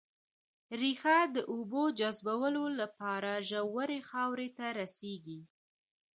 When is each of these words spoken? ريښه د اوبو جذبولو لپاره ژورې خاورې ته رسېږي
ريښه 0.81 1.17
د 1.35 1.37
اوبو 1.53 1.83
جذبولو 1.99 2.65
لپاره 2.79 3.31
ژورې 3.49 3.99
خاورې 4.09 4.49
ته 4.57 4.65
رسېږي 4.79 5.39